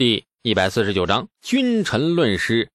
[0.00, 2.66] 第一百四十九章君臣论师。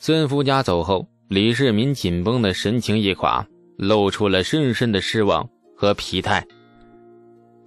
[0.00, 3.46] 孙福家走后，李世民紧绷的神情一垮，
[3.78, 6.44] 露出了深深的失望和疲态。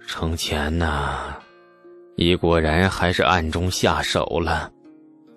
[0.06, 1.34] 程前呐，
[2.14, 4.70] 你果然还是暗中下手了。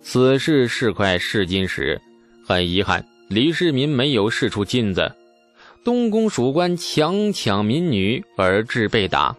[0.01, 2.01] 此事是块试金石，
[2.45, 5.09] 很遗憾，李世民没有试出金子。
[5.85, 9.33] 东宫属官强抢民女而致被打，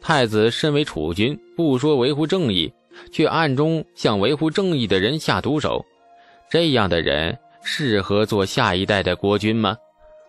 [0.00, 2.72] 太子身为储君，不说维护正义。
[3.10, 5.84] 却暗中向维护正义的人下毒手，
[6.50, 9.76] 这样的人适合做下一代的国君吗？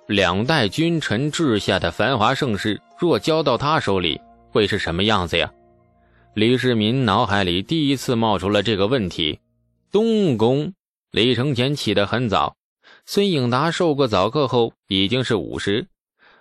[0.07, 5.51] 两代君臣治下的繁华盛世，若交到他手里，会是什么样子呀？
[6.33, 9.39] 李世民脑海里第一次冒出了这个问题。
[9.91, 10.73] 东宫，
[11.11, 12.55] 李承乾起得很早，
[13.05, 15.87] 孙颖达受过早课后已经是午时，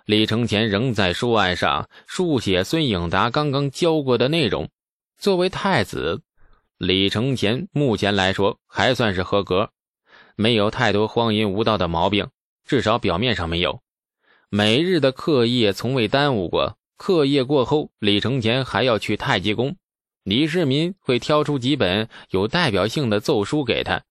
[0.05, 4.69] 李承乾仍在书案上书写孙颖达刚刚教过的内容。
[5.17, 6.21] 作为太子，
[6.77, 9.71] 李承乾目前来说还算是合格，
[10.35, 12.29] 没有太多荒淫无道的毛病，
[12.65, 13.81] 至少表面上没有。
[14.49, 16.77] 每日的课业从未耽误过。
[16.97, 19.75] 课业过后，李承乾还要去太极宫，
[20.23, 24.03] 李世民会挑出几本有代表性的奏书给他，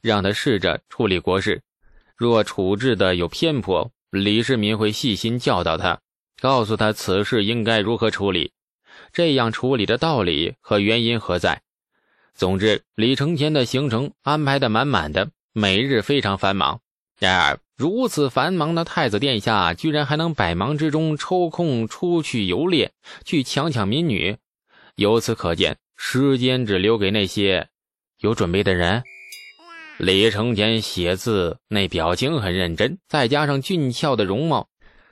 [0.00, 1.62] 让他试着处理国事。
[2.16, 6.00] 若处置的有偏颇，李世民会细心教导他，
[6.40, 8.52] 告诉他此事应该如何处理。
[9.12, 11.62] 这样处理的道理和原因何在？
[12.34, 16.80] 总之，李承乾的行程安排的满满的，每日非常繁忙。
[17.18, 22.92] 然而，如此繁忙的太子殿下，居然还能百忙之中抽空出去游猎，
[23.24, 24.38] 去强抢民女。
[24.96, 27.68] 由此可见，时间只留给那些
[28.18, 29.02] 有准备的人。
[29.98, 34.68] 李承乾写字那表情很认真，再加上俊俏的容貌，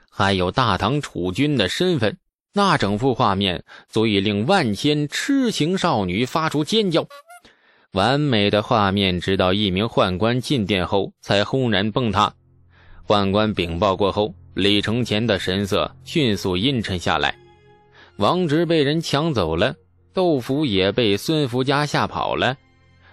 [0.09, 2.17] 还有大唐储君的身份。
[2.53, 7.07] 那整幅画面足以令万千痴情少女发出尖叫，
[7.93, 12.33] 完美的画面，直到一名宦官进殿后才轰然崩塌。
[13.07, 17.33] 宦官禀报过后，李承乾的神色迅速阴沉下来。
[18.17, 19.73] 王直被人抢走了，
[20.13, 22.57] 窦福也被孙福家吓跑了。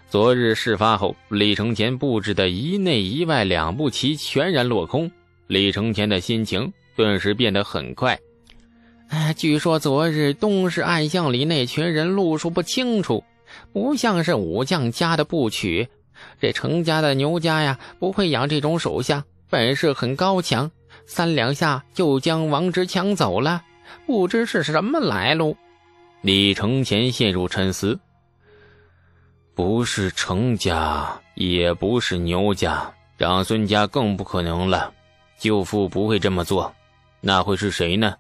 [0.09, 5.09] 昨日事发后，李承乾布置的一内一外两步棋全然落空，
[5.47, 8.19] 李承乾的心情顿时变得很快。
[9.09, 13.25] 哎，据说昨日东市暗巷里那群人路数不清楚，
[13.73, 15.89] 不像是武将家的部曲。
[16.41, 20.71] 这程家的牛家呀，不会养这种手下，本事很高强，
[21.07, 23.63] 三两下就将王直抢走了，
[24.07, 25.57] 不知是什么来路。
[26.21, 27.99] 李承乾陷入沉思，
[29.55, 34.93] 不是程家，也不是牛家，长孙家更不可能了。
[35.39, 36.75] 舅父不会这么做，
[37.21, 38.15] 那会是谁呢？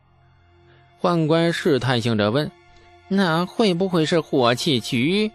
[1.01, 2.51] 宦官试探性的问
[3.07, 5.31] ：“那会不会是火器局？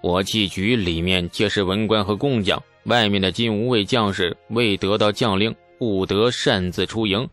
[0.00, 7.26] 火器局里面皆是文官和工匠，外面的金吾卫将士未得到将令，不得擅自出营。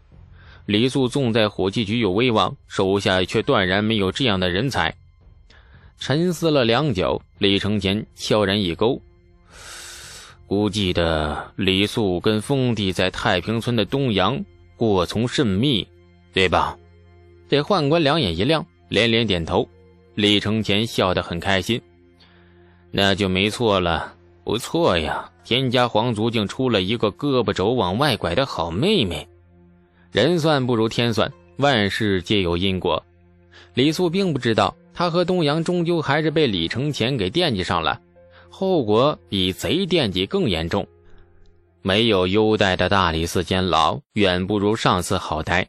[0.68, 4.96] 李素纵在火器局有威望，手下却断然没有这样的人才。”
[6.00, 9.02] 沉思了良久，李承乾悄然一勾
[10.48, 14.46] ：“估计的李素跟封地在太平村的东阳
[14.78, 15.86] 过从甚密，
[16.31, 16.78] 对吧？”
[17.50, 19.68] 这宦官两眼一亮，连连点头。
[20.14, 21.82] 李承乾笑得很开心，
[22.92, 25.32] 那就没错了，不错呀！
[25.44, 29.28] 天家皇族竟出了一个胳膊肘往外拐的好妹妹。
[30.12, 33.04] 人算不如天算，万事皆有因果。
[33.74, 38.00] 李素并不知道，他和东阳终究还是被李承乾给惦记上了，
[38.50, 40.86] 后果比贼惦记更严重。
[41.81, 45.68] 没有优待的大理寺监牢，远不如上次好待。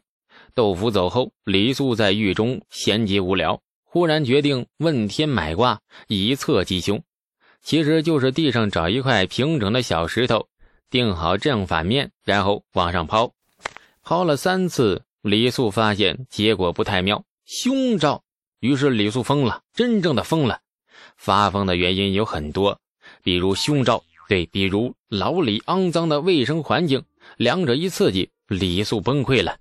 [0.53, 7.01] 窦福走后，李素在狱中闲极无聊，忽然决定问天买卦，以测吉凶。
[7.61, 10.47] 其实就是地上找一块平整的小石头，
[10.89, 13.33] 定好正反面，然后往上抛。
[14.03, 18.23] 抛了三次，李素发现结果不太妙，凶兆。
[18.59, 20.59] 于是李素疯了，真正的疯了。
[21.17, 22.79] 发疯的原因有很多，
[23.23, 27.03] 比如凶兆，对，比如牢里肮脏的卫生环境，
[27.37, 29.57] 两者一刺激，李素崩溃了。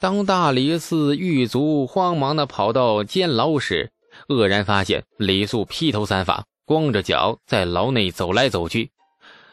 [0.00, 3.90] 当大理寺狱卒慌忙地跑到监牢时，
[4.28, 8.90] 愕然发现李素披头散发、光着脚在牢内走来走去，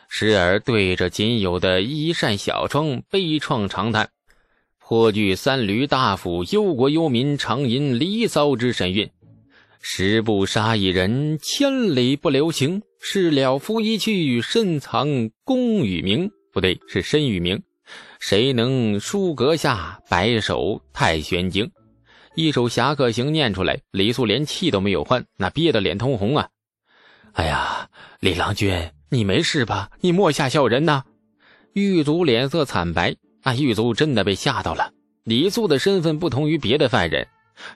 [0.07, 4.09] 时而对着仅有的一扇小窗悲怆长叹，
[4.79, 9.11] 颇具三闾大夫忧国忧民、常吟离骚之神韵。
[9.81, 12.81] 十不杀一人，千里不留情。
[13.01, 16.31] 事了拂衣去，深藏功与名。
[16.53, 17.61] 不对，是身与名。
[18.19, 21.71] 谁能书阁下白首太玄经？
[22.35, 26.49] 一首侠客行念出来，李素连气都没有换，那憋得脸通红啊！
[27.33, 29.89] 哎呀，李郎君，你没事吧？
[30.01, 31.03] 你莫吓小人呐！
[31.73, 34.91] 狱卒脸色惨白，那，狱卒真的被吓到了。
[35.23, 37.27] 李素的身份不同于别的犯人，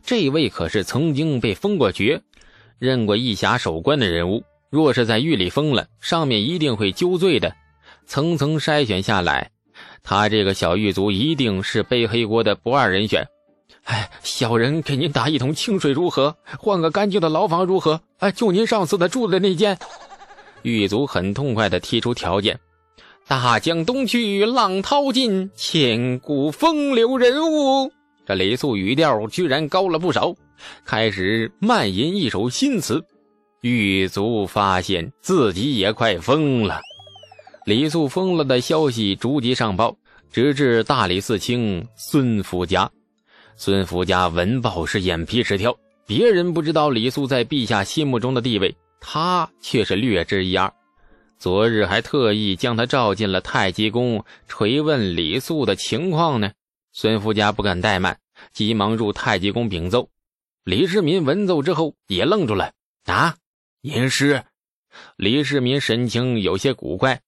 [0.04, 2.22] 这位可是曾经被封过爵、
[2.80, 4.44] 任过义侠守关的人物。
[4.72, 7.56] 若是在狱里封了，上面一定会揪罪的。
[8.06, 9.52] 层层筛选下来，
[10.04, 13.28] 他这个小狱卒一定是背黑锅的不二人选。
[13.84, 16.36] 哎，小人给您打一桶清水如何？
[16.60, 18.02] 换个干净的牢房如何？
[18.20, 19.78] 哎，就您上次的住的那间。
[20.62, 22.60] 狱卒很痛快地提出条件：
[23.28, 27.92] 大江东去，浪淘尽，千古风流人物。
[28.26, 30.36] 这李素语调居然高了不少，
[30.86, 33.04] 开始慢吟一首新词。
[33.62, 36.82] 狱卒发现自己也快疯了，
[37.72, 39.96] 李素疯了的消息逐级上报，
[40.30, 42.92] 直至大理寺卿孙福家。
[43.56, 45.74] 孙福家闻报是眼皮直跳，
[46.06, 50.70] 别人不知道李素在陛下心目中的地位，他却是略知一二。
[51.40, 56.52] 昨日还特意将他召进了太极宫，垂问李素的情况呢。
[56.92, 58.20] 孙福家不敢怠慢，
[58.52, 60.10] 急忙入太极宫禀奏。
[60.66, 62.74] 李世民闻奏之后也愣住了，
[63.06, 63.38] 啊！
[63.82, 64.44] 吟诗，
[65.16, 67.22] 李世民神情有些古怪。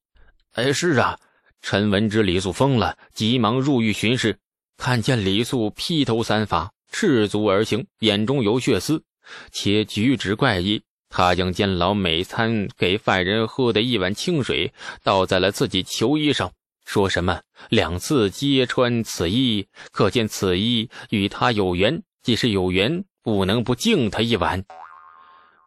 [0.53, 1.17] 哎，是啊，
[1.63, 4.37] 陈文之李素疯了，急忙入狱巡视，
[4.77, 9.03] 看见李素披头散发，赤足而行，眼中有血丝，
[9.51, 10.83] 且举止怪异。
[11.09, 14.71] 他将监牢每餐给犯人喝的一碗清水
[15.03, 16.51] 倒在了自己囚衣上，
[16.85, 22.03] 说什么两次揭穿此衣，可见此衣与他有缘。
[22.21, 24.63] 既是有缘，不能不敬他一碗。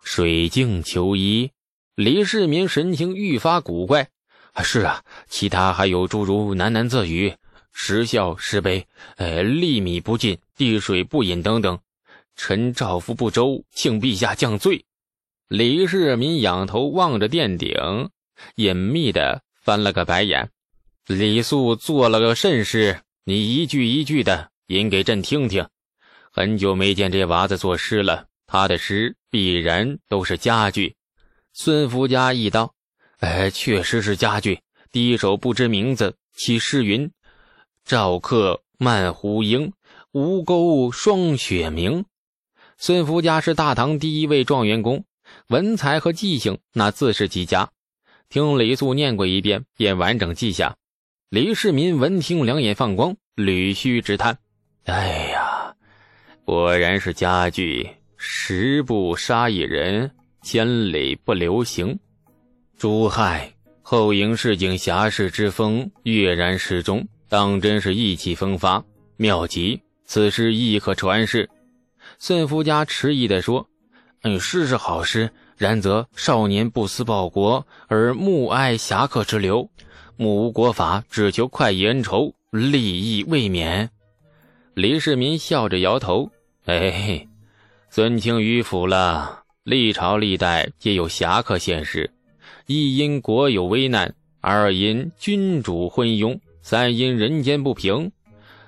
[0.05, 1.51] 水镜求医，
[1.97, 4.09] 李世民神情愈发古怪。
[4.63, 7.35] 是啊，其他还有诸如喃喃自语、
[7.73, 8.87] 时笑时悲、
[9.17, 11.79] 呃，粒米不进、滴水不饮等等。
[12.37, 14.85] 臣照拂不周，请陛下降罪。
[15.49, 17.71] 李世民仰头望着殿顶，
[18.57, 20.51] 隐秘的翻了个白眼。
[21.07, 23.01] 李素做了个甚事？
[23.25, 25.67] 你一句一句的吟给朕听听。
[26.31, 28.27] 很久没见这娃子作诗了。
[28.47, 30.95] 他的诗必然都是佳句。
[31.53, 32.75] 孙福家一道
[33.21, 34.61] ：“哎，确实是佳句。
[34.93, 37.11] 第一首不知名字，其诗云
[37.85, 39.73] ：‘赵客漫胡缨，
[40.13, 42.05] 吴钩霜雪明。’
[42.79, 45.05] 孙福家是大唐第一位状元公，
[45.49, 47.71] 文才和记性那自是极佳。
[48.29, 50.77] 听李素念过一遍，便完整记下。
[51.31, 54.39] 李世民闻听，两眼放光，捋须直叹
[54.85, 55.75] ：‘哎呀，
[56.45, 60.11] 果然是佳句。’”十步杀一人，
[60.43, 61.99] 千里不留行。
[62.79, 68.85] 朱亥后营市井侠士之风跃然诗中，当真是意气风发，
[69.17, 69.81] 妙极。
[70.05, 71.49] 此诗亦可传世。
[72.19, 73.67] 孙福家迟疑地说
[74.23, 79.71] ：“嗯，诗是好诗，然则少年不思报国，而慕爱侠客之流，
[80.17, 83.89] 目无国法，只求快意恩仇，利益未免。”
[84.75, 86.31] 李世民笑着摇头
[86.67, 87.27] ：“哎。”
[87.89, 89.45] 孙卿迂腐了。
[89.65, 92.09] 历朝历代皆有侠客现世，
[92.69, 98.11] 一因国有危难，二因君主昏庸，三因人间不平。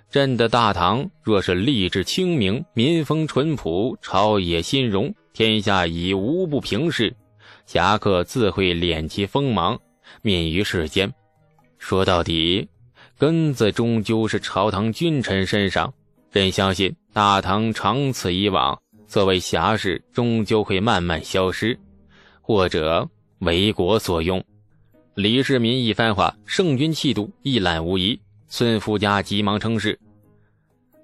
[0.09, 7.13] 朕的大唐若是吏治清明，民风淳朴，朝野兴荣，天下已无不平事，
[7.67, 9.77] 侠客自会敛其锋芒，
[10.23, 11.13] 免于世间。
[11.77, 12.69] 说到底，
[13.19, 15.93] 根子终究是朝堂君臣身上。
[16.31, 18.81] 朕相信大唐长此以往。
[19.09, 21.77] 作为侠士，终究会慢慢消失，
[22.41, 23.09] 或者
[23.41, 24.43] 为国所用。
[25.15, 28.19] 李世民一番话，圣君气度一览无遗。
[28.49, 29.99] 孙福家急忙称是。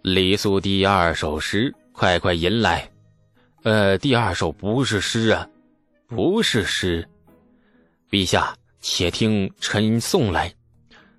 [0.02, 2.90] 李素第二首诗，快快吟来。
[3.64, 5.48] 呃，第二首不是诗啊，
[6.06, 7.08] 不是诗。
[8.10, 10.52] 陛下，且听臣送来：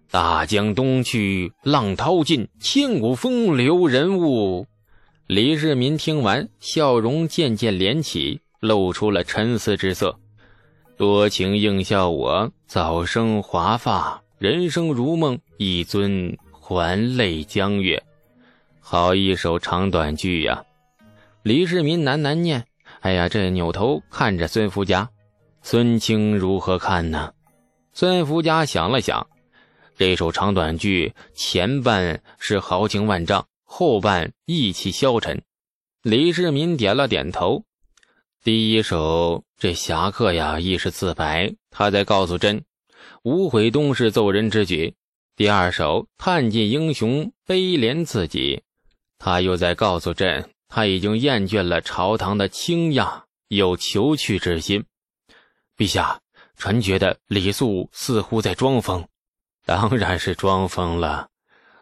[0.10, 4.66] 大江东去，浪淘尽，千古风流人物。
[5.28, 10.18] 李世民听完，笑容渐渐敛起，露出了沉思之色。
[10.98, 18.02] 多情应笑我，早生华发，人生如梦，一尊还酹江月。
[18.80, 20.64] 好一首长短句呀！
[21.44, 22.66] 李世民喃喃念
[23.02, 25.10] ：“哎呀，这扭头看着孙福家，
[25.62, 27.34] 孙清如何看呢？”
[27.92, 29.28] 孙福家想了想，
[29.98, 33.46] 这首长短句前半是豪情万丈。
[33.68, 35.42] 后半意气消沉，
[36.02, 37.64] 李世民点了点头。
[38.46, 42.64] 第一首这侠客呀，亦是自白，他在告诉朕，
[43.24, 44.94] 无悔东市奏人之举。
[45.36, 48.62] 第二首探尽英雄，悲怜自己，
[49.18, 54.86] 他又在告诉朕，他已经厌倦了朝堂的倾轧，有求去之心。
[55.76, 56.22] 陛下，
[56.56, 59.08] 臣觉得李肃似乎在装疯。
[59.66, 61.30] 当然是装疯了，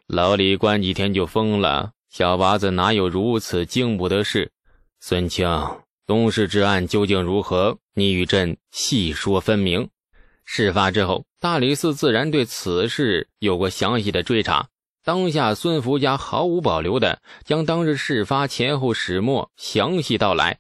[0.08, 1.92] 老李关几天就疯了。
[2.10, 4.54] 小娃子哪有如此经不得事？
[5.02, 5.46] 孙清，
[6.06, 7.78] 东市之案究竟如何？
[7.94, 9.90] 你与朕细说分明。
[10.44, 14.68] 事发之后，大理寺自然对此事有过详细的追查。
[15.06, 20.60] 当下，孙福家毫无保留的将当日事发前后始末详细道来。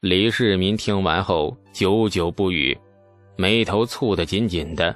[0.00, 2.78] 李世民听完后，久久不语，
[3.36, 4.94] 眉头蹙得紧紧的。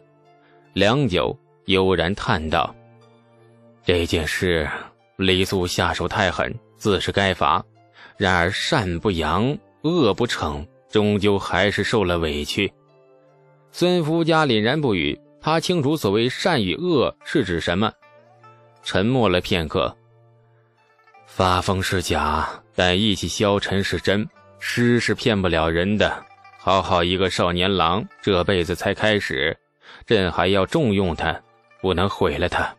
[0.75, 2.75] 良久，悠然叹道
[3.85, 4.69] ：“这件事，
[5.17, 7.65] 李素下手太狠，自是该罚。
[8.17, 12.73] 然而善不扬，恶不惩，终究还是受了委屈。”
[13.73, 17.93] 孙福家凛然不语，他清楚所谓善与恶是指什么。
[18.85, 19.97] 沉默了片刻，
[21.27, 24.29] 发疯是假，但意气消沉是真。
[24.61, 26.25] 诗是骗不了人的。
[26.57, 29.55] 好好一个少年郎，这辈子才开始，
[30.07, 31.39] 朕还要重用他，
[31.83, 32.75] 不能毁了他。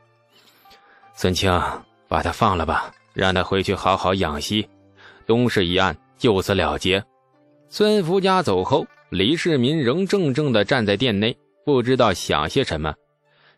[1.13, 1.61] 孙清，
[2.07, 4.67] 把他放了吧，让他回去好好养息。
[5.25, 7.03] 东市一案就此了结。
[7.69, 12.93] 孙福家走后，李世民仍怔怔地站在殿内，不知道想些什么，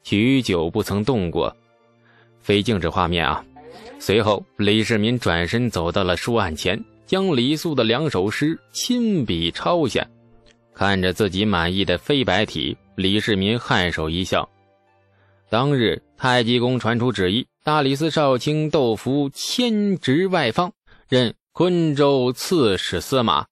[0.04, 1.56] 许久不曾动过。
[2.40, 3.44] 非静止画面啊！
[4.00, 10.08] 随后，李世民转身走到了书案前，将李肃的两首诗亲笔抄下。
[10.74, 14.48] 看着自己满意的飞白体，李世民颔首一笑。
[15.50, 20.72] 当日，太极宫传出旨意，大理寺少卿窦福迁职外放，
[21.10, 23.48] 任昆州刺史司马。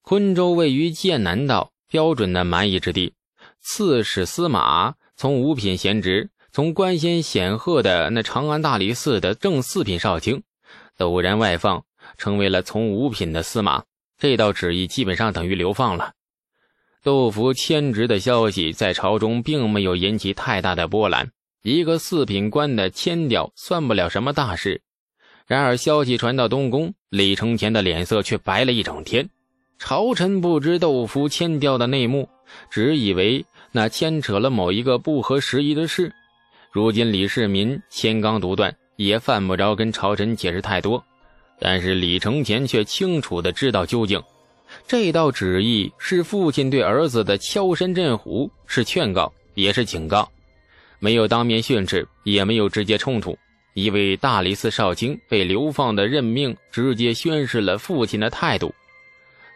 [0.00, 3.12] 昆州位于剑南道，标准的蛮夷之地。
[3.60, 6.30] 刺史司马从五品闲职。
[6.52, 10.42] 从官衔显赫的那长安大理寺的正四品少卿，
[10.96, 11.84] 陡然外放，
[12.16, 13.84] 成为了从五品的司马。
[14.16, 16.14] 这道旨意基本上等于流放了。
[17.02, 21.30] 窦福迁职的消息在朝中并没有引起太大的波澜，
[21.62, 24.80] 一个四品官的迁调算不了什么大事。
[25.46, 29.28] 然而消息传到东宫，李承乾的脸色却白了一整天。
[29.78, 32.28] 朝臣不知窦福迁调的内幕，
[32.70, 36.10] 只以为那牵扯了某一个不合时宜的事。
[36.72, 41.04] 如今李世民千刚独断，也犯不着跟朝臣解释太多。
[41.60, 44.22] 但是李承乾却清楚的知道究竟，
[44.88, 50.28] 这道旨意是父亲对儿子的敲山震虎，是劝告，也是警告。
[50.98, 53.36] 没有当面训斥，也没有直接冲突。
[53.74, 58.72] 一位大理寺少卿被流放的任命，直接宣示了父亲的态度。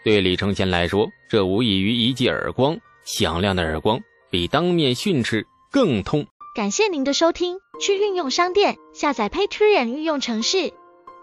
[0.04, 6.26] 对李承乾来说，这无异于一记耳光，响亮的耳光，比当面训斥更痛。
[6.56, 10.72] 感谢您的收听，去运用商店下载 Patreon 运用城市，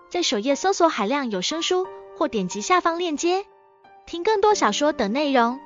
[0.10, 1.86] 在首页搜索海量有声书，
[2.18, 3.46] 或点击下方链接
[4.06, 5.60] 听更多小说等内容。